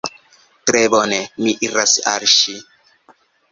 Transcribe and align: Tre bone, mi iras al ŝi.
Tre 0.69 0.81
bone, 0.93 1.19
mi 1.45 1.55
iras 1.69 1.95
al 2.15 2.27
ŝi. 2.39 2.59